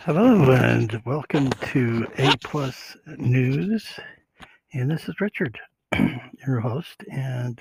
[0.00, 4.00] Hello and welcome to A Plus News.
[4.72, 5.60] And this is Richard,
[6.46, 7.04] your host.
[7.08, 7.60] And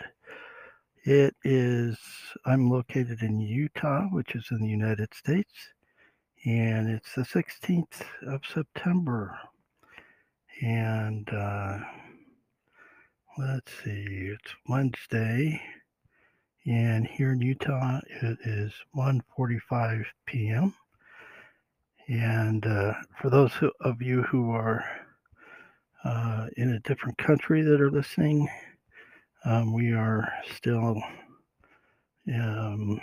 [1.04, 1.99] it is,
[2.46, 5.54] I'm located in Utah, which is in the United States.
[6.46, 9.37] And it's the 16th of September.
[10.63, 11.77] And uh,
[13.37, 15.61] let's see, it's Wednesday.
[16.66, 20.73] And here in Utah, it is 1.45 p.m.
[22.12, 24.84] And uh, for those who, of you who are
[26.04, 28.50] uh, in a different country that are listening,
[29.46, 31.02] um, we are still,
[32.36, 33.00] um,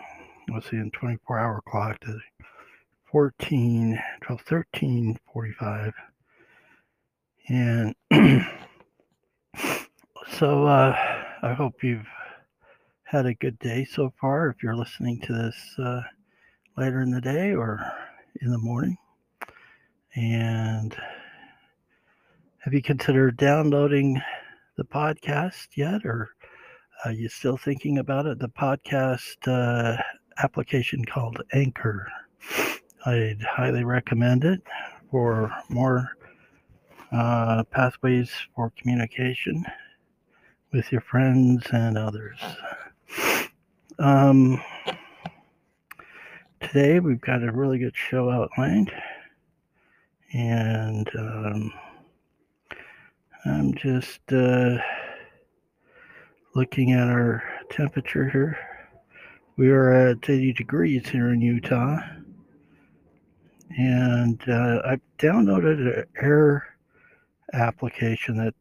[0.53, 2.19] let's see, in 24 hour clock to
[3.11, 5.95] 14, 12, 13, 45.
[7.49, 7.95] And
[10.39, 10.95] so uh,
[11.43, 12.07] I hope you've
[13.05, 16.03] had a good day so far if you're listening to this uh,
[16.77, 17.81] later in the day or
[18.41, 18.97] in the morning.
[20.15, 20.97] And
[22.59, 24.21] have you considered downloading
[24.77, 26.31] the podcast yet, or
[27.05, 28.39] are you still thinking about it?
[28.39, 30.01] The podcast uh,
[30.39, 32.11] application called Anchor.
[33.07, 34.61] I'd highly recommend it
[35.11, 36.17] for more
[37.13, 39.65] uh, pathways for communication
[40.73, 42.39] with your friends and others.
[43.99, 44.63] Um,
[46.61, 48.93] today we've got a really good show outlined
[50.33, 51.73] and um,
[53.45, 54.77] I'm just uh,
[56.55, 58.59] looking at our temperature here.
[59.57, 61.99] We are at 80 degrees here in Utah,
[63.77, 66.77] and uh, I've downloaded an air
[67.55, 68.55] application that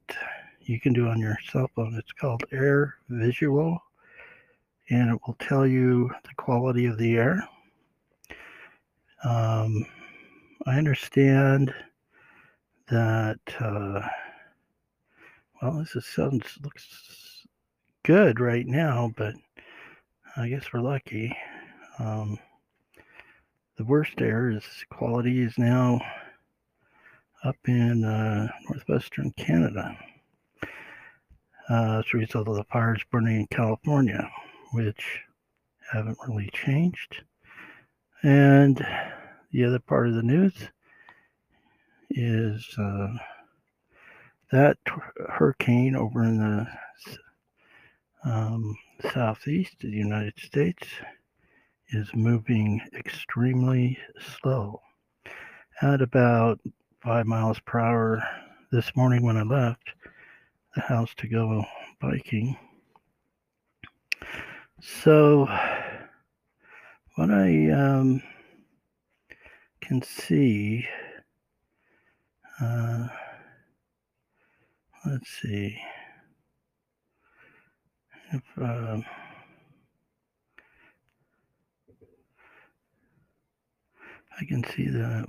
[0.61, 1.95] you can do on your cell phone.
[1.95, 3.77] It's called Air Visual,
[4.89, 7.47] and it will tell you the quality of the air.
[9.23, 9.85] Um,
[10.65, 11.73] I understand
[12.89, 14.07] that, uh,
[15.61, 17.45] well, this is, sounds looks
[18.03, 19.33] good right now, but
[20.35, 21.35] I guess we're lucky.
[21.99, 22.37] Um,
[23.77, 25.99] the worst air is quality is now
[27.43, 29.97] up in uh, northwestern Canada
[31.69, 34.29] uh, as a result of the fires burning in California,
[34.73, 35.21] which
[35.91, 37.23] haven't really changed.
[38.23, 38.85] And
[39.51, 40.53] the other part of the news
[42.09, 43.13] is uh,
[44.51, 44.77] that
[45.29, 46.67] hurricane over in the
[48.23, 48.75] um,
[49.13, 50.87] southeast of the United States
[51.89, 53.97] is moving extremely
[54.39, 54.81] slow
[55.81, 56.59] at about
[57.01, 58.23] five miles per hour
[58.71, 59.93] this morning when I left
[60.75, 61.63] the house to go
[62.01, 62.57] biking.
[64.81, 65.47] So,
[67.17, 68.21] what I um,
[69.81, 70.85] can see,
[72.61, 73.07] uh,
[75.03, 75.75] let's see,
[78.31, 78.99] if uh,
[84.39, 85.25] I can see that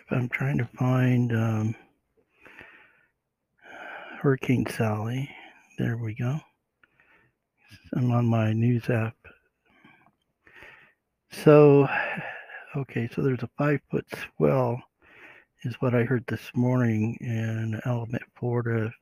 [0.00, 1.74] if I'm trying to find um,
[4.20, 5.30] Hurricane Sally,
[5.78, 6.40] there we go.
[7.94, 9.16] I'm on my news app
[11.32, 11.88] so,
[12.76, 14.80] okay, so there's a five foot swell,
[15.64, 18.92] is what I heard this morning in Alabama, Florida,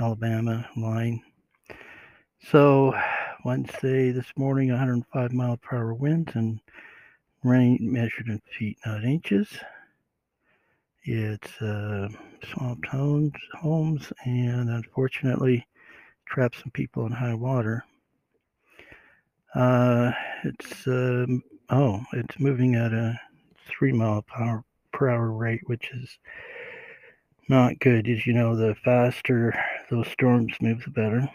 [0.00, 1.22] Alabama line.
[2.42, 2.94] So,
[3.44, 6.58] Wednesday this morning, 105 mile per hour winds and
[7.44, 9.48] rain measured in feet, not inches.
[11.04, 12.08] It's uh,
[12.44, 15.66] swamped homes, homes, and unfortunately,
[16.30, 17.84] trapped some people in high water.
[19.54, 20.12] Uh,
[20.44, 23.18] it's um, oh, it's moving at a
[23.66, 24.24] three mile
[24.92, 26.18] per hour, rate, which is
[27.48, 28.08] not good.
[28.08, 29.52] As you know, the faster
[29.90, 31.28] those storms move, the better.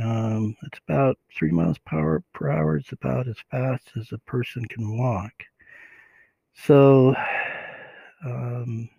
[0.00, 2.76] Um, it's about three miles per hour, per hour.
[2.76, 5.32] It's about as fast as a person can walk.
[6.52, 7.14] So,
[8.24, 8.90] um,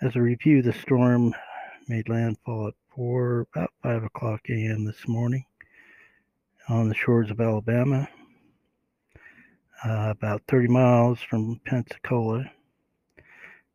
[0.00, 1.34] as a review, the storm
[1.90, 4.84] made landfall at four about five o'clock a.m.
[4.84, 5.44] this morning
[6.68, 8.08] on the shores of Alabama,
[9.84, 12.44] uh, about 30 miles from Pensacola.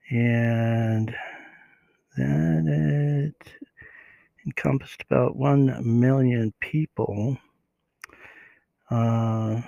[0.10, 1.14] And
[2.16, 3.52] then it
[4.46, 7.38] encompassed about 1 million people.
[8.90, 9.62] Uh,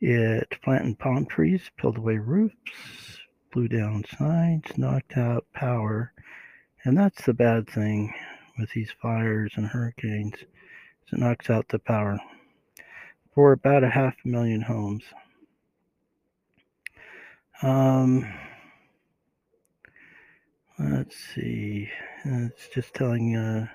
[0.00, 3.19] it planted palm trees, peeled away roofs,
[3.52, 6.12] blew down signs, knocked out power.
[6.84, 8.14] And that's the bad thing
[8.58, 10.34] with these fires and hurricanes
[11.12, 12.18] it knocks out the power.
[13.34, 15.04] for about a half a million homes.
[17.62, 18.26] Um,
[20.78, 21.88] let's see.
[22.24, 23.66] It's just telling uh,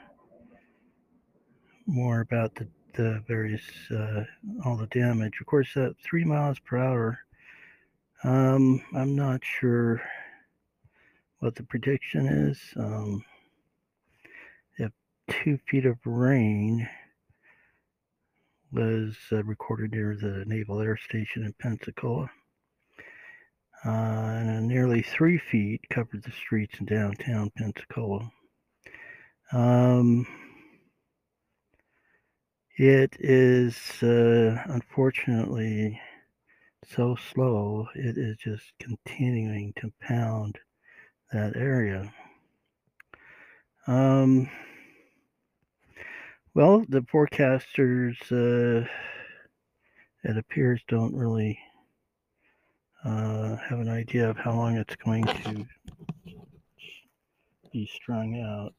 [1.85, 4.23] more about the, the various, uh,
[4.65, 5.39] all the damage.
[5.39, 7.19] Of course, at three miles per hour,
[8.25, 10.01] um, I'm not sure
[11.39, 12.59] what the prediction is.
[12.75, 13.23] Um,
[14.77, 14.91] if
[15.29, 16.87] two feet of rain
[18.71, 22.29] was uh, recorded near the Naval Air Station in Pensacola.
[23.85, 28.31] Uh, and nearly three feet covered the streets in downtown Pensacola.
[29.53, 30.25] Um,
[32.77, 36.01] it is uh, unfortunately
[36.93, 40.59] so slow, it is just continuing to pound
[41.31, 42.11] that area.
[43.87, 44.49] Um,
[46.53, 48.87] well, the forecasters, uh,
[50.23, 51.59] it appears, don't really
[53.03, 55.65] uh, have an idea of how long it's going to
[57.71, 58.73] be strung out.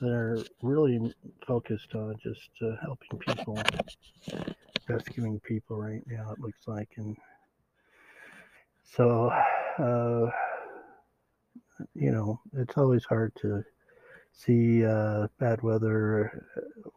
[0.00, 1.14] They're really
[1.46, 3.60] focused on just uh, helping people,
[4.88, 6.88] rescuing people right now, it looks like.
[6.96, 7.16] And
[8.84, 9.30] so,
[9.78, 10.30] uh,
[11.94, 13.62] you know, it's always hard to
[14.32, 16.46] see uh, bad weather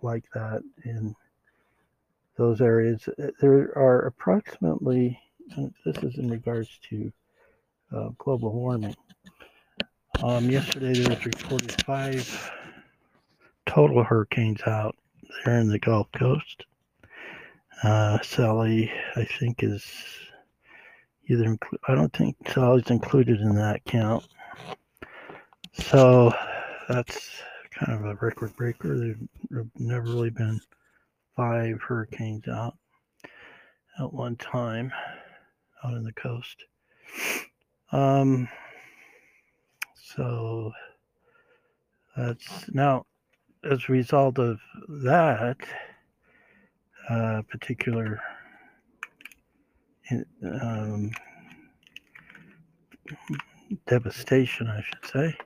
[0.02, 1.16] like that in
[2.38, 3.08] those areas.
[3.40, 5.20] There are approximately,
[5.86, 7.12] this is in regards to
[7.96, 8.96] uh, global warming.
[10.24, 12.52] Um, yesterday there was reported five
[13.66, 14.96] total hurricanes out
[15.46, 16.66] there in the Gulf Coast.
[17.84, 19.84] Uh, Sally, I think, is
[21.28, 21.58] either,
[21.88, 24.28] I don't think Sally's included in that count.
[25.74, 26.34] So
[26.90, 27.30] that's
[27.72, 28.98] kind of a record breaker.
[29.50, 30.60] There've never really been
[31.36, 32.78] five hurricanes out
[34.00, 34.92] at one time
[35.84, 36.66] out on the coast.
[37.92, 38.48] Um,
[39.96, 40.72] so
[42.16, 43.06] that's now
[43.64, 45.58] as a result of that
[47.10, 48.22] uh, particular
[50.44, 51.12] um,
[53.88, 55.38] devastation, I should say,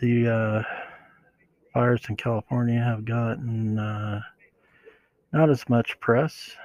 [0.00, 0.62] the uh,
[1.72, 4.20] fires in California have gotten uh,
[5.32, 6.56] not as much press.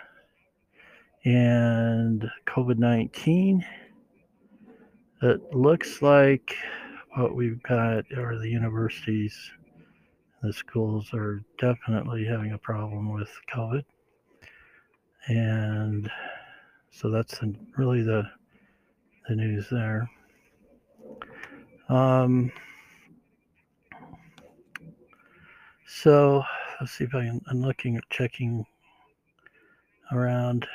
[1.24, 3.64] And COVID 19,
[5.22, 6.56] it looks like
[7.16, 9.52] what we've got are the universities
[10.42, 13.84] the schools are definitely having a problem with COVID.
[15.28, 16.10] And
[16.90, 17.40] so that's
[17.78, 18.24] really the,
[19.30, 20.10] the news there.
[21.90, 22.52] Um,
[25.88, 26.44] so
[26.80, 28.66] let's see if I can, I'm looking at checking
[30.12, 30.66] around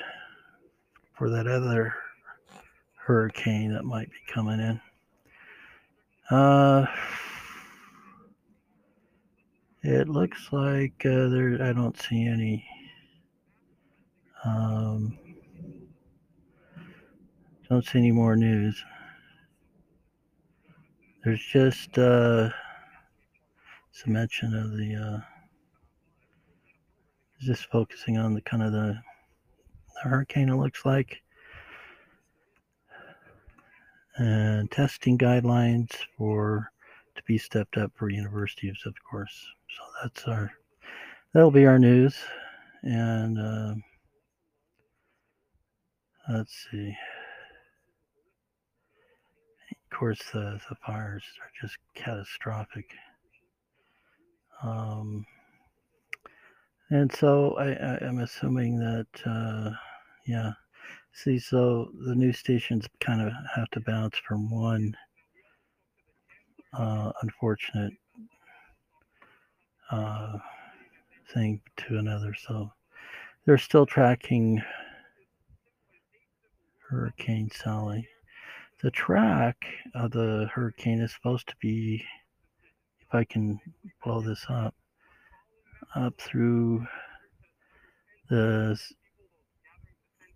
[1.14, 1.94] for that other
[2.96, 4.80] hurricane that might be coming in.
[6.30, 6.86] Uh,
[9.86, 11.58] it looks like uh, there.
[11.62, 12.66] I don't see any.
[14.44, 15.16] Um,
[17.68, 18.84] don't see any more news.
[21.24, 22.50] There's just uh,
[23.92, 24.96] some mention of the.
[24.96, 25.20] Uh,
[27.40, 28.98] just focusing on the kind of the,
[30.02, 30.48] the hurricane.
[30.48, 31.22] It looks like.
[34.16, 36.72] And testing guidelines for
[37.14, 39.46] to be stepped up for universities, of course.
[39.76, 40.50] So that's our
[41.32, 42.16] that'll be our news,
[42.82, 43.74] and uh,
[46.32, 46.96] let's see.
[49.70, 52.86] Of course, the, the fires are just catastrophic.
[54.62, 55.26] Um,
[56.90, 59.70] and so I, I am assuming that, uh,
[60.26, 60.52] yeah.
[61.12, 64.94] See, so the news stations kind of have to bounce from one
[66.72, 67.92] uh, unfortunate
[69.90, 70.38] uh,
[71.32, 72.34] thing to another.
[72.34, 72.70] So
[73.44, 74.62] they're still tracking
[76.88, 78.08] Hurricane Sally.
[78.82, 79.64] The track
[79.94, 82.04] of the hurricane is supposed to be,
[83.00, 83.58] if I can
[84.04, 84.74] blow this up,
[85.94, 86.86] up through
[88.28, 88.78] the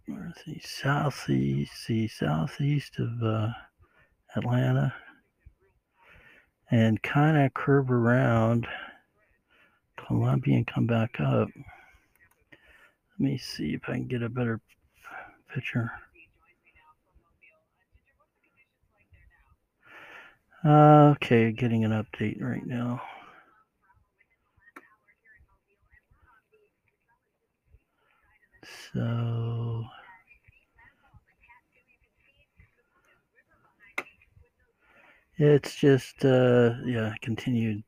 [0.06, 3.48] the southeast, the southeast of uh,
[4.34, 4.92] Atlanta,
[6.70, 8.66] and kind of curve around
[10.10, 11.48] Columbia and come back up.
[11.54, 14.60] Let me see if I can get a better
[15.54, 15.92] picture.
[20.66, 23.00] Okay, getting an update right now.
[28.92, 29.84] So
[35.38, 37.84] it's just uh yeah, continued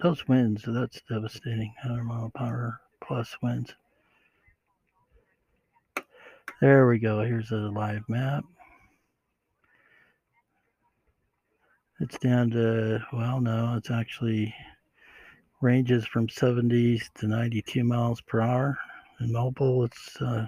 [0.00, 1.72] those winds, that's devastating.
[1.82, 3.74] 100 mile per hour plus winds.
[6.60, 7.20] There we go.
[7.20, 8.44] Here's a live map.
[12.00, 14.54] It's down to, well, no, it's actually
[15.62, 18.78] ranges from 70s to 92 miles per hour.
[19.20, 20.46] In mobile, it's, uh,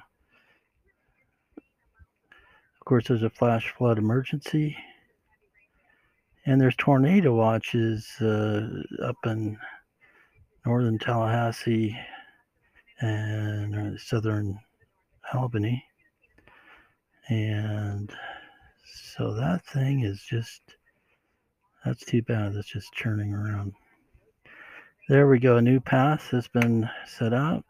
[1.57, 4.76] of course, there's a flash flood emergency.
[6.49, 8.67] And there's tornado watches uh,
[9.05, 9.59] up in
[10.64, 11.95] northern Tallahassee
[13.02, 14.59] and southern
[15.35, 15.85] Albany.
[17.28, 18.11] And
[19.14, 20.62] so that thing is just
[21.85, 22.55] that's too bad.
[22.55, 23.75] That's just churning around.
[25.11, 25.59] There we go.
[25.59, 27.67] A new path has been set out.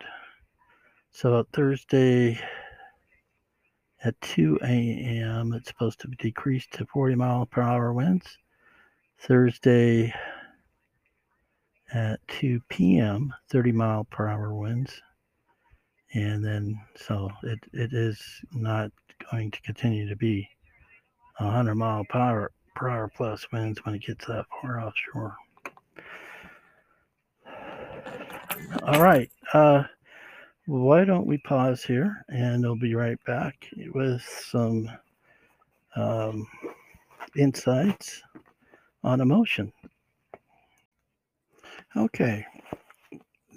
[1.11, 2.39] So Thursday
[4.05, 8.39] at 2 a.m., it's supposed to decrease to 40 mile per hour winds.
[9.21, 10.13] Thursday
[11.93, 15.01] at 2 p.m., 30 mile per hour winds.
[16.15, 18.21] And then, so it, it is
[18.53, 18.91] not
[19.31, 20.49] going to continue to be
[21.39, 25.37] 100 mile power per hour plus winds when it gets that far offshore.
[28.85, 29.31] All right.
[29.53, 29.85] Uh,
[30.67, 34.89] why don't we pause here and I'll be right back with some
[35.97, 36.47] um,
[37.37, 38.23] insights
[39.05, 39.73] on emotion.
[41.97, 42.45] Okay.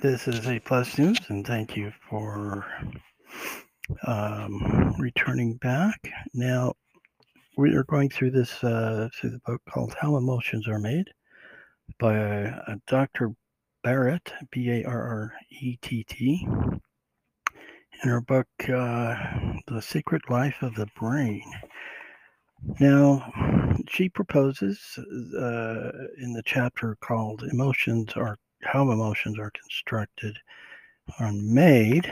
[0.02, 2.66] This is A Plus News, and thank you for
[4.08, 6.12] um, returning back.
[6.34, 6.74] Now,
[7.58, 11.10] we are going through this uh, through the book called How Emotions Are Made
[12.00, 13.36] by uh, Dr.
[13.84, 16.48] Barrett, B A R R E T T.
[18.04, 19.16] In her book, uh,
[19.68, 21.44] The Secret Life of the Brain.
[22.80, 23.32] Now,
[23.90, 30.38] she proposes uh, in the chapter called Emotions Are How Emotions Are Constructed
[31.20, 32.06] are made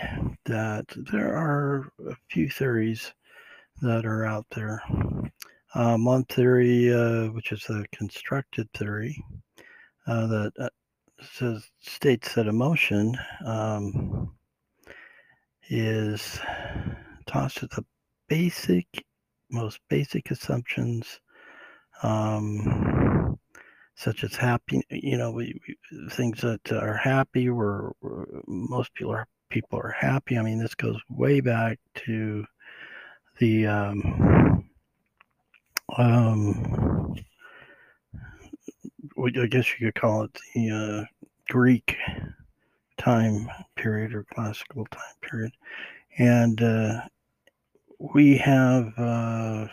[0.46, 3.14] that there are a few theories
[3.82, 4.82] that are out there.
[5.76, 9.24] Um, one theory, uh, which is a constructed theory,
[10.08, 10.70] uh, that uh,
[11.22, 13.16] says states that emotion
[13.46, 14.36] um,
[15.70, 16.40] is
[17.28, 17.86] tossed at the
[18.28, 18.88] basic,
[19.50, 21.20] most basic assumptions,
[22.04, 23.38] um,
[23.96, 24.82] such as happy.
[24.90, 27.50] You know, we, we, things that are happy.
[27.50, 27.92] Where
[28.48, 30.38] most people are people are happy.
[30.38, 32.46] I mean, this goes way back to
[33.40, 34.70] the um,
[35.98, 37.16] um,
[39.18, 41.06] I guess you could call it the uh,
[41.50, 41.96] Greek
[42.98, 45.54] time period or classical time period,
[46.18, 47.02] and uh,
[48.00, 49.68] we have uh,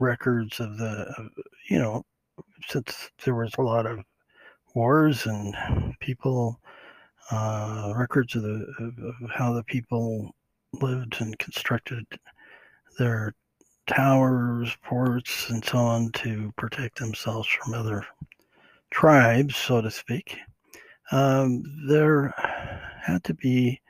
[0.00, 1.28] records of the,
[1.68, 2.04] you know,
[2.68, 3.98] since there was a lot of
[4.74, 5.54] wars and
[6.00, 6.60] people,
[7.30, 10.30] uh, records of, the, of how the people
[10.80, 12.04] lived and constructed
[12.98, 13.34] their
[13.86, 18.06] towers, forts, and so on to protect themselves from other
[18.90, 20.38] tribes, so to speak.
[21.10, 22.32] Um, there
[23.02, 23.80] had to be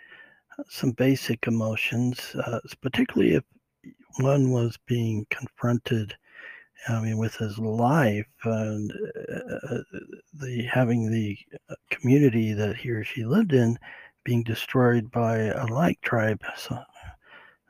[0.68, 3.44] some basic emotions, uh, particularly if
[4.18, 6.14] one was being confronted.
[6.88, 9.78] I mean, with his life and uh,
[10.34, 11.38] the having the
[11.70, 13.78] uh, community that he or she lived in
[14.24, 16.42] being destroyed by a like tribe.
[16.56, 16.82] So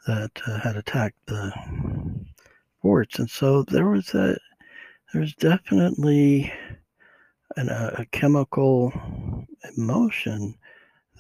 [0.06, 1.52] that uh, had attacked the
[2.80, 4.36] forts, and so there was a
[5.12, 6.52] there's definitely
[7.56, 8.92] an, a chemical
[9.76, 10.54] emotion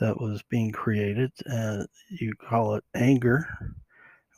[0.00, 1.32] that was being created.
[1.50, 3.46] Uh, you call it anger,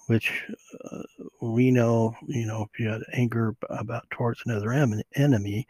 [0.06, 0.44] which
[0.92, 1.02] uh,
[1.40, 5.66] we know, you know, if you had anger about towards another em- enemy,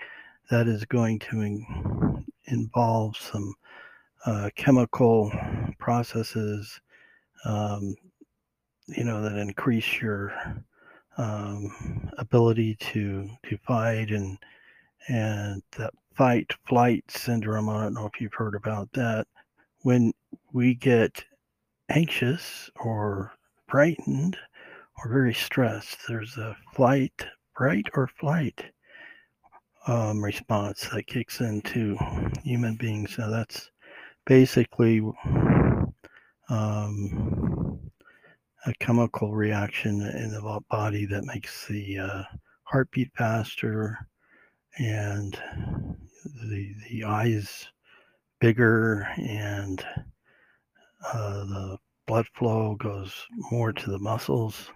[0.51, 3.55] that is going to in- involve some
[4.27, 5.31] uh, chemical
[5.79, 6.81] processes
[7.45, 7.95] um,
[8.89, 10.33] you know that increase your
[11.17, 14.39] um, ability to to fight and
[15.09, 17.69] and that fight flight syndrome.
[17.69, 19.27] I don't know if you've heard about that.
[19.85, 20.15] When
[20.55, 21.27] we get
[21.91, 23.35] anxious or
[23.69, 24.35] frightened
[24.97, 28.65] or very stressed, there's a flight, fright or flight
[29.87, 31.99] um, response that kicks into
[32.43, 33.15] human beings.
[33.15, 33.71] So that's
[34.25, 35.03] basically
[36.49, 37.79] um,
[38.65, 42.23] a chemical reaction in the body that makes the uh,
[42.63, 43.99] heartbeat faster
[44.79, 45.39] and
[46.25, 47.69] the the eyes
[48.45, 49.83] bigger and
[51.15, 53.11] uh, the blood flow goes
[53.51, 54.71] more to the muscles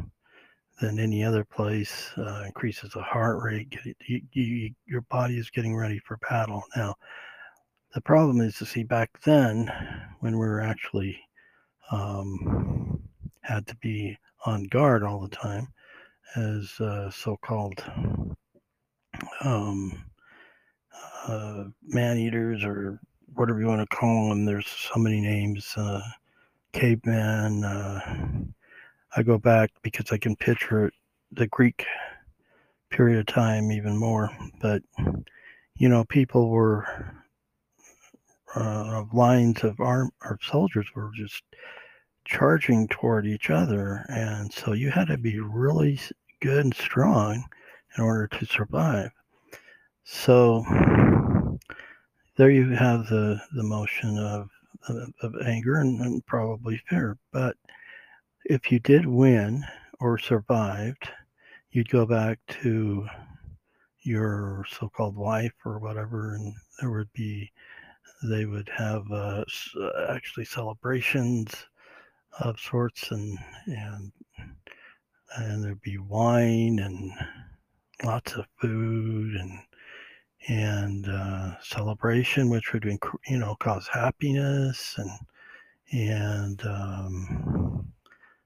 [0.80, 3.76] than any other place, uh, increases the heart rate.
[4.06, 6.62] You, you, your body is getting ready for battle.
[6.76, 6.94] Now,
[7.92, 9.70] the problem is to see back then
[10.20, 11.20] when we were actually
[11.92, 13.02] um,
[13.42, 15.68] had to be on guard all the time
[16.36, 17.84] as uh, so-called
[19.44, 19.92] um,
[21.26, 22.98] uh, man eaters or
[23.38, 24.44] whatever you want to call them.
[24.44, 25.72] There's so many names.
[25.76, 26.00] Uh,
[26.72, 27.64] caveman.
[27.64, 28.44] Uh,
[29.16, 30.90] I go back because I can picture
[31.32, 31.84] the Greek
[32.90, 34.30] period of time even more.
[34.60, 34.82] But
[35.76, 36.86] you know, people were
[38.54, 41.42] uh, lines of arm or soldiers were just
[42.24, 45.98] charging toward each other, and so you had to be really
[46.40, 47.44] good and strong
[47.96, 49.10] in order to survive.
[50.04, 50.62] So
[52.38, 54.48] there you have the the motion of
[54.88, 57.18] of, of anger and, and probably fear.
[57.32, 57.56] But
[58.44, 59.64] if you did win
[60.00, 61.10] or survived,
[61.72, 63.06] you'd go back to
[64.02, 67.50] your so-called wife or whatever, and there would be
[68.22, 69.44] they would have uh,
[70.08, 71.52] actually celebrations
[72.40, 74.12] of sorts, and and
[75.36, 77.10] and there'd be wine and
[78.04, 79.58] lots of food and
[80.46, 85.10] and uh, celebration, which would you know cause happiness and
[85.90, 87.92] and um,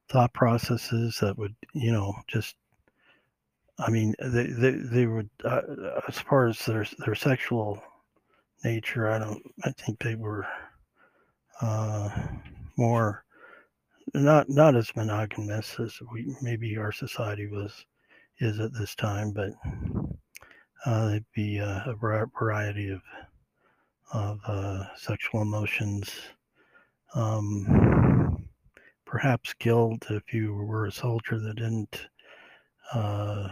[0.09, 2.57] thought processes that would you know just
[3.79, 5.63] I mean they they, they would uh,
[6.09, 7.83] as far as their their sexual
[8.65, 10.47] nature I don't I think they were
[11.61, 12.11] uh,
[12.77, 13.25] more
[14.15, 17.85] not not as monogamous as we maybe our society was
[18.39, 19.51] is at this time but
[20.87, 23.03] uh, there'd be a variety of
[24.13, 26.11] of uh, sexual emotions.
[27.15, 28.49] Um,
[29.07, 32.09] perhaps guilt if you were a soldier that didn't
[32.95, 33.49] uh,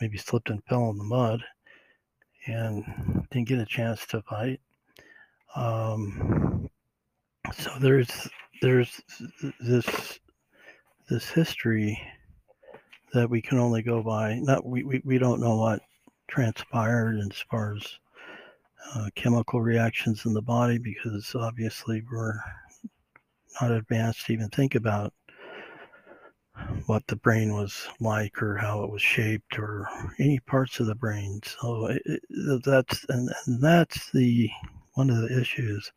[0.00, 1.42] maybe slipped and fell in the mud
[2.46, 2.84] and
[3.30, 4.60] didn't get a chance to fight.
[5.54, 6.68] Um,
[7.52, 8.28] so there's
[8.62, 9.00] there's
[9.60, 10.20] this
[11.08, 12.00] this history
[13.12, 14.36] that we can only go by.
[14.36, 15.80] Not we, we, we don't know what
[16.30, 17.98] transpired as far as
[18.94, 22.40] uh, chemical reactions in the body because obviously we're
[23.60, 25.12] not advanced to even think about
[26.86, 29.88] what the brain was like or how it was shaped or
[30.18, 31.40] any parts of the brain.
[31.44, 34.50] So it, it, that's and, and that's the
[34.94, 35.90] one of the issues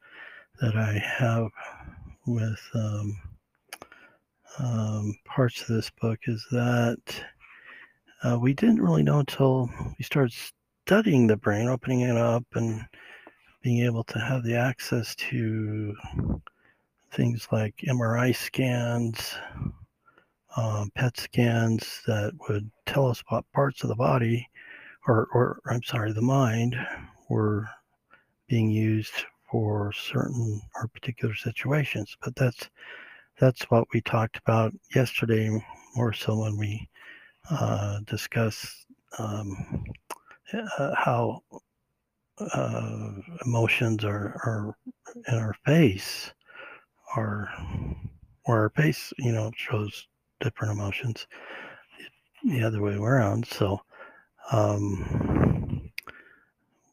[0.61, 1.49] that I have
[2.25, 3.17] with um,
[4.59, 6.99] um, parts of this book is that
[8.23, 10.33] uh, we didn't really know until we started
[10.85, 12.85] studying the brain, opening it up, and
[13.61, 15.95] being able to have the access to
[17.11, 19.35] things like MRI scans,
[20.55, 24.47] um, PET scans that would tell us what parts of the body,
[25.07, 26.75] or, or I'm sorry, the mind,
[27.29, 27.67] were
[28.47, 29.13] being used
[29.49, 32.15] for certain or particular situations.
[32.23, 32.69] But that's
[33.39, 35.49] that's what we talked about yesterday,
[35.95, 36.87] more so when we
[37.49, 38.85] uh, discuss
[39.19, 39.83] um,
[40.53, 41.41] uh, how
[42.39, 43.11] uh,
[43.45, 44.77] emotions are, are
[45.27, 46.31] in our face
[47.15, 47.47] or
[48.47, 50.07] our face you know shows
[50.39, 51.27] different emotions
[52.43, 53.79] the other way around so
[54.51, 55.91] um,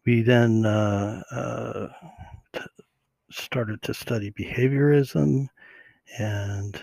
[0.04, 1.88] we then uh, uh,
[2.52, 2.60] t-
[3.30, 5.46] started to study behaviorism
[6.18, 6.82] and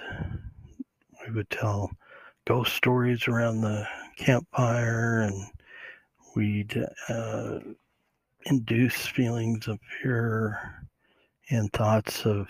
[1.26, 1.92] we would tell
[2.48, 5.48] ghost stories around the campfire and
[6.34, 7.60] we'd uh,
[8.46, 10.88] induce feelings of fear
[11.50, 12.48] and thoughts of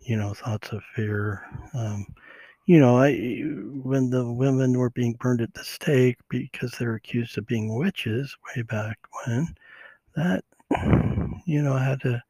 [0.00, 1.44] you know thoughts of fear.
[1.74, 2.06] Um,
[2.64, 3.42] you know I,
[3.84, 8.34] when the women were being burned at the stake because they're accused of being witches
[8.56, 9.54] way back when
[10.16, 10.44] that
[11.44, 12.22] you know had to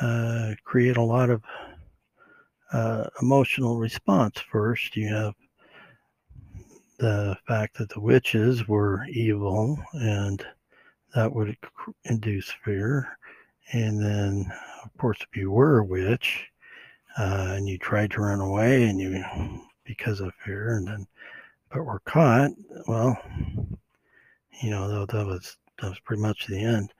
[0.00, 1.42] uh, create a lot of
[2.72, 4.40] uh, emotional response.
[4.52, 5.34] First you have
[6.98, 10.44] the fact that the witches were evil and
[11.14, 11.56] that would
[12.04, 13.18] induce fear.
[13.72, 14.52] And then,
[14.84, 16.46] of course, if you were a witch
[17.18, 19.24] uh, and you tried to run away and you,
[19.84, 21.06] because of fear, and then,
[21.70, 22.50] but were caught,
[22.86, 23.16] well,
[24.62, 26.92] you know, that, that was that was pretty much the end.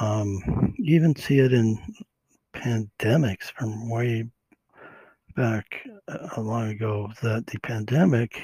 [0.00, 1.78] Um, you even see it in
[2.52, 4.28] pandemics from way
[5.36, 8.40] back uh, long ago that the pandemic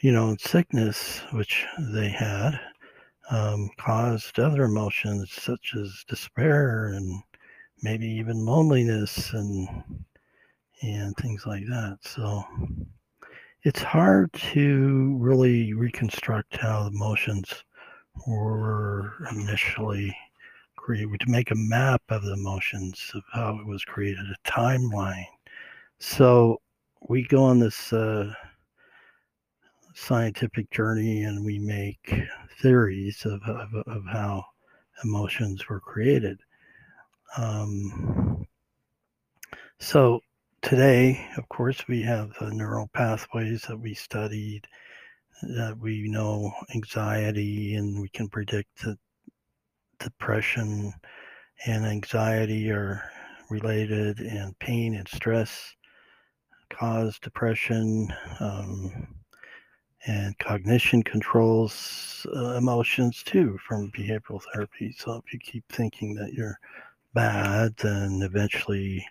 [0.00, 2.58] you know, sickness, which they had,
[3.30, 7.22] um, caused other emotions such as despair and
[7.82, 9.68] maybe even loneliness and
[10.82, 11.98] and things like that.
[12.00, 12.42] So
[13.64, 17.64] it's hard to really reconstruct how the motions
[18.26, 20.16] were initially
[20.76, 25.26] created, to make a map of the emotions of how it was created, a timeline.
[25.98, 26.62] So
[27.08, 28.32] we go on this uh,
[29.94, 32.22] scientific journey and we make
[32.60, 34.44] theories of, of, of how
[35.04, 36.38] emotions were created.
[37.36, 38.46] Um,
[39.78, 40.20] so
[40.62, 44.66] today, of course, we have the neural pathways that we studied,
[45.42, 48.98] that we know anxiety, and we can predict that
[49.98, 50.92] depression
[51.66, 53.02] and anxiety are
[53.50, 55.74] related, and pain and stress
[56.70, 58.12] cause depression.
[58.38, 59.08] Um,
[60.06, 64.94] and cognition controls uh, emotions too from behavioral therapy.
[64.98, 66.58] So if you keep thinking that you're
[67.14, 69.06] bad, then eventually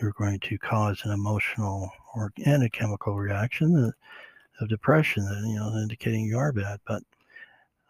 [0.00, 3.92] you're going to cause an emotional or and a chemical reaction
[4.60, 6.78] of depression, you know, indicating you are bad.
[6.86, 7.02] But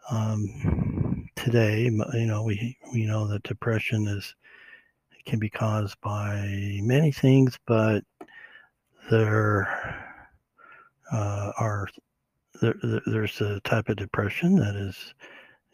[0.09, 4.35] um, today, you know, we we know that depression is
[5.25, 8.03] can be caused by many things, but
[9.09, 9.67] there
[11.11, 11.87] uh, are
[12.61, 15.13] there, there's a type of depression that is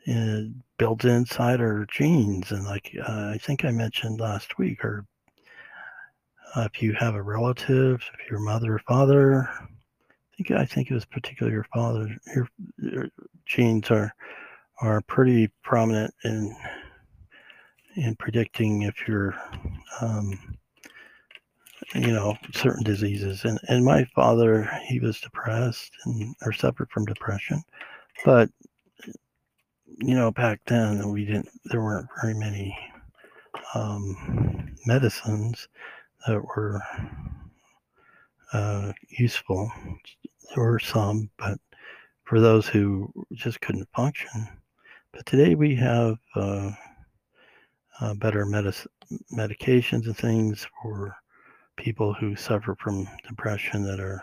[0.09, 5.05] uh, built inside our genes, and like uh, I think I mentioned last week, or
[6.55, 9.67] uh, if you have a relative, if your mother or father, I
[10.37, 13.07] think I think it was particularly your father, your, your
[13.45, 14.13] genes are
[14.81, 16.55] are pretty prominent in
[17.95, 19.35] in predicting if you're
[20.01, 20.57] um,
[21.95, 27.05] you know certain diseases and and my father he was depressed and or suffered from
[27.05, 27.63] depression
[28.23, 28.49] but
[29.97, 32.77] you know back then we didn't there weren't very many
[33.73, 35.67] um, medicines
[36.27, 36.81] that were
[38.53, 39.71] uh, useful.
[40.55, 41.59] There were some but
[42.23, 44.47] for those who just couldn't function.
[45.11, 46.71] But today we have uh,
[47.99, 48.91] uh, better medicine
[49.33, 51.15] medications and things for
[51.79, 54.21] people who suffer from depression that are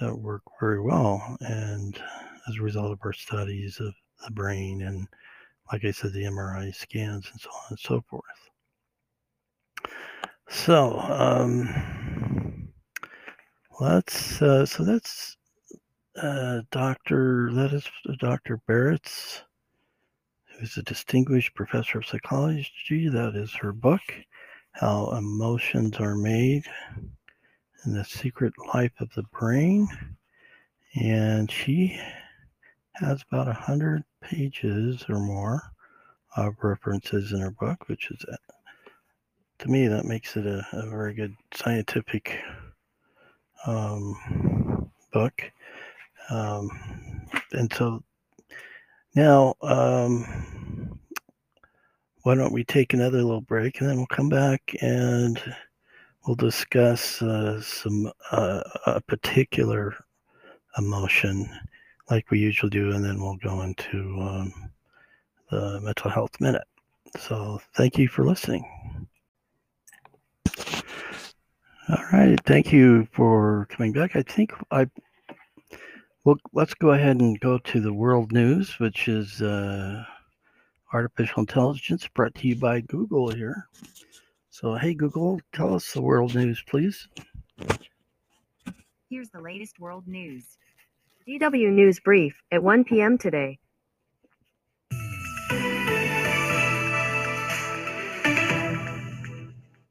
[0.00, 2.00] that work very well and
[2.48, 5.06] as a result of our studies of the brain and
[5.70, 8.22] like i said the mri scans and so on and so forth.
[10.48, 12.68] So um
[13.80, 15.36] let's uh, so that's
[16.16, 19.42] uh, dr that is dr barrett's
[20.58, 23.08] who's a distinguished professor of psychology.
[23.08, 24.00] That is her book
[24.72, 26.64] how emotions are made
[27.84, 29.88] and the secret life of the brain.
[30.94, 31.98] And she
[32.94, 35.62] has about a hundred pages or more
[36.36, 38.24] of references in her book, which is
[39.58, 42.40] to me that makes it a, a very good scientific
[43.66, 45.40] um, book.
[46.30, 46.68] Um,
[47.52, 48.02] and so
[49.14, 50.61] now um,
[52.22, 55.40] why don't we take another little break and then we'll come back and
[56.26, 59.94] we'll discuss uh, some uh, a particular
[60.78, 61.48] emotion
[62.10, 64.70] like we usually do and then we'll go into um,
[65.50, 66.66] the mental health minute.
[67.18, 68.64] So thank you for listening.
[71.88, 74.14] All right thank you for coming back.
[74.14, 74.86] I think i
[76.24, 80.04] well let's go ahead and go to the world news which is uh,
[80.92, 83.68] artificial intelligence brought to you by Google here.
[84.50, 87.08] So, hey, Google, tell us the world news, please.
[89.08, 90.58] Here's the latest world news.
[91.28, 93.16] DW News Brief at 1 p.m.
[93.16, 93.58] today.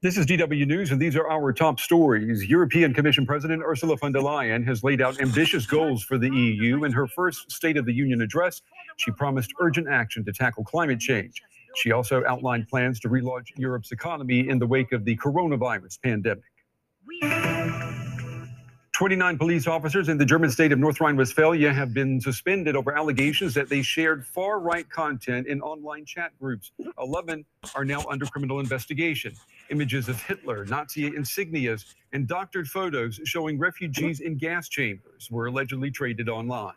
[0.03, 2.49] This is DW News, and these are our top stories.
[2.49, 6.85] European Commission President Ursula von der Leyen has laid out ambitious goals for the EU.
[6.85, 8.63] In her first State of the Union address,
[8.97, 11.43] she promised urgent action to tackle climate change.
[11.75, 16.45] She also outlined plans to relaunch Europe's economy in the wake of the coronavirus pandemic.
[18.93, 22.97] 29 police officers in the German state of North Rhine Westphalia have been suspended over
[22.97, 26.71] allegations that they shared far right content in online chat groups.
[26.99, 29.33] 11 are now under criminal investigation.
[29.71, 35.89] Images of Hitler, Nazi insignias, and doctored photos showing refugees in gas chambers were allegedly
[35.89, 36.73] traded online.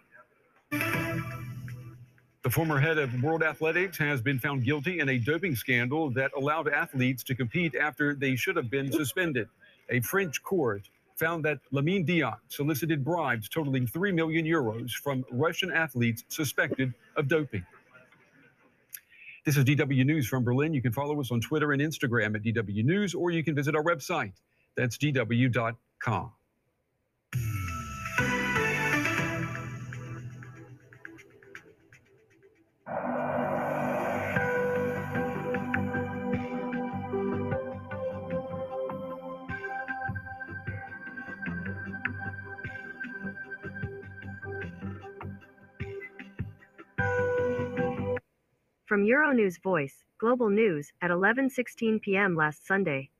[0.70, 6.30] The former head of World Athletics has been found guilty in a doping scandal that
[6.36, 9.48] allowed athletes to compete after they should have been suspended.
[9.90, 15.72] A French court found that Lamine Diack solicited bribes totaling 3 million euros from Russian
[15.72, 17.66] athletes suspected of doping.
[19.44, 20.72] This is DW News from Berlin.
[20.72, 23.76] You can follow us on Twitter and Instagram at DW News, or you can visit
[23.76, 24.32] our website,
[24.74, 26.32] That's DW.com.
[48.94, 52.36] From Euronews Voice, Global News, at 11:16 p.m.
[52.36, 53.10] last Sunday.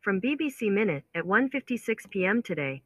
[0.00, 2.42] From BBC Minute at 1:56 p.m.
[2.42, 2.82] today.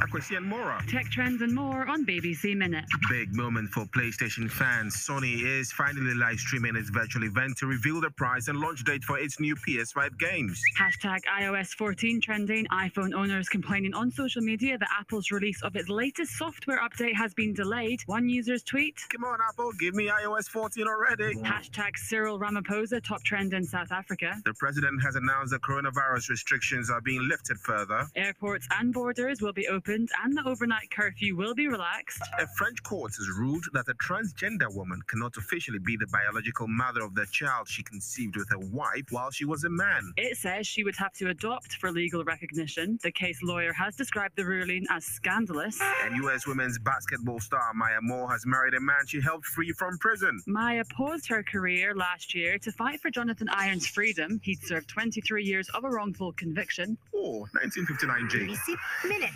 [0.00, 0.82] Akwesi and Mora.
[0.88, 2.84] Tech trends and more on BBC Minute.
[3.08, 4.94] Big moment for PlayStation fans.
[4.94, 9.02] Sony is finally live streaming its virtual event to reveal the price and launch date
[9.04, 10.62] for its new PS5 games.
[10.78, 12.66] Hashtag iOS 14 trending.
[12.66, 17.32] iPhone owners complaining on social media that Apple's release of its latest software update has
[17.32, 18.00] been delayed.
[18.06, 19.00] One user's tweet.
[19.10, 21.34] Come on, Apple, give me iOS 14 already.
[21.36, 24.34] Hashtag Cyril Ramaphosa top trend in South Africa.
[24.44, 28.06] The president has announced that coronavirus restrictions are being lifted further.
[28.14, 32.20] Airports and borders will be opened and the overnight curfew will be relaxed.
[32.38, 37.02] A French court has ruled that a transgender woman cannot officially be the biological mother
[37.02, 40.12] of the child she conceived with her wife while she was a man.
[40.16, 42.98] It says she would have to adopt for legal recognition.
[43.02, 45.80] The case lawyer has described the ruling as scandalous.
[46.04, 46.46] And U.S.
[46.46, 50.40] women's basketball star Maya Moore has married a man she helped free from prison.
[50.46, 54.40] Maya paused her career last year to fight for Jonathan Irons' freedom.
[54.42, 56.98] He'd served 23 years of a wrongful conviction.
[57.14, 58.48] Oh, 1959 Jake.
[58.48, 58.76] BBC
[59.08, 59.30] Minute.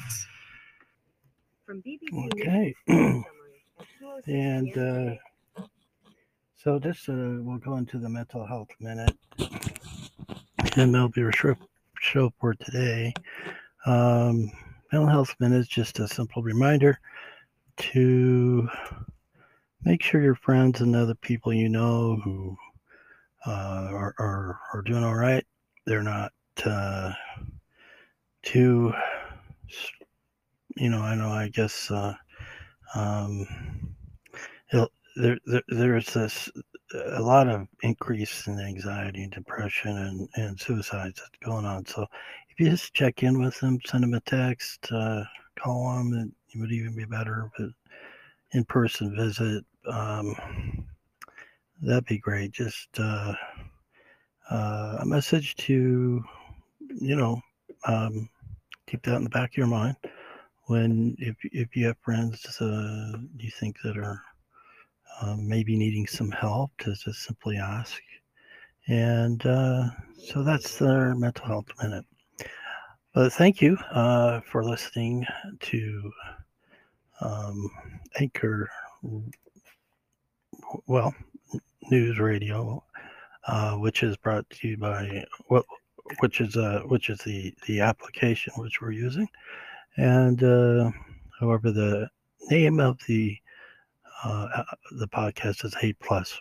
[1.71, 2.75] From BBC Okay.
[2.89, 3.25] 2:06
[4.27, 5.63] And uh,
[6.57, 9.17] so this uh, we'll go into the mental health minute,
[10.75, 11.55] and that'll be our show,
[12.01, 13.15] show for today.
[13.87, 14.51] Um,
[14.91, 16.99] mental health minute is just a simple reminder
[17.77, 18.69] to
[19.85, 22.57] make sure your friends and other people you know who
[23.47, 25.47] uh, are, are are doing all right.
[25.87, 26.33] They're not
[26.65, 27.13] uh,
[28.43, 28.93] too,
[30.81, 31.03] you know.
[31.03, 31.31] I know.
[31.31, 31.91] I guess.
[31.91, 32.15] Uh,
[32.95, 33.47] um,
[35.17, 36.51] there, there there's this
[37.15, 41.87] a lot of increase in anxiety and depression and, and suicides that's going on.
[41.87, 42.07] So
[42.49, 45.23] if you just check in with them, send them a text, uh,
[45.57, 47.69] call them, it would even be better But
[48.53, 49.65] in person visit.
[49.87, 50.35] Um,
[51.81, 52.51] that'd be great.
[52.51, 53.35] Just uh,
[54.51, 56.23] uh, a message to
[57.01, 57.41] you know
[57.87, 58.29] um,
[58.87, 59.97] keep that in the back of your mind
[60.71, 64.23] when if if you have friends uh, you think that are
[65.21, 68.01] um, maybe needing some help to just simply ask.
[68.87, 69.89] And uh,
[70.29, 72.07] so that's the mental health minute.
[73.13, 75.27] But thank you uh, for listening
[75.59, 76.13] to
[77.21, 77.69] um,
[78.21, 78.71] anchor
[80.87, 81.13] well
[81.91, 82.83] news radio
[83.49, 85.65] uh, which is brought to you by well
[86.21, 89.29] which is uh, which is the the application which we're using
[89.97, 90.91] and uh,
[91.39, 92.09] however, the
[92.51, 93.37] name of the
[94.25, 94.65] uh, uh,
[94.99, 96.39] the podcast is A Plus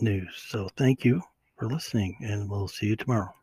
[0.00, 0.44] News.
[0.48, 1.22] So thank you
[1.58, 3.36] for listening, and we'll see you tomorrow.